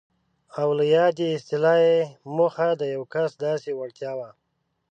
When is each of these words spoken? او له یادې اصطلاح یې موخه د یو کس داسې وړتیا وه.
او 0.59 0.69
له 0.77 0.83
یادې 0.95 1.25
اصطلاح 1.37 1.79
یې 1.87 1.97
موخه 2.35 2.67
د 2.81 2.81
یو 2.95 3.03
کس 3.13 3.31
داسې 3.45 3.69
وړتیا 3.75 4.11
وه. 4.19 4.29